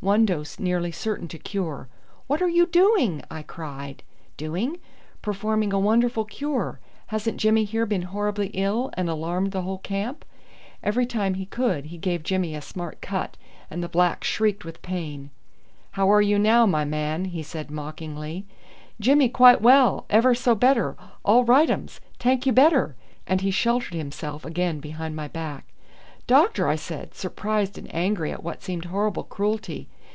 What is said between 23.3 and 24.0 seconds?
and he sheltered